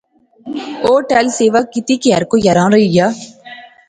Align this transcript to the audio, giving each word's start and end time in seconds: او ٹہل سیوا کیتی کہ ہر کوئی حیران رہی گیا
او 0.87 0.93
ٹہل 1.09 1.27
سیوا 1.39 1.61
کیتی 1.71 1.95
کہ 2.01 2.09
ہر 2.15 2.23
کوئی 2.31 2.41
حیران 2.47 2.69
رہی 2.73 2.87
گیا 2.93 3.07